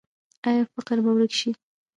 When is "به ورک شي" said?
1.05-1.49